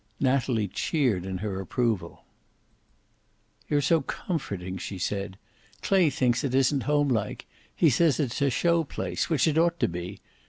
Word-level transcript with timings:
Natalie 0.19 0.67
cheered 0.67 1.27
in 1.27 1.37
her 1.45 1.61
approval. 1.61 2.23
"You're 3.69 3.81
so 3.83 4.01
comforting," 4.01 4.79
she 4.79 4.97
said. 4.97 5.37
"Clay 5.83 6.09
thinks 6.09 6.43
it 6.43 6.55
isn't 6.55 6.85
homelike. 6.89 7.45
He 7.75 7.91
says 7.91 8.19
it's 8.19 8.41
a 8.41 8.49
show 8.49 8.83
place 8.83 9.29
which 9.29 9.47
it 9.47 9.59
ought 9.59 9.79
to 9.79 9.87
be. 9.87 10.19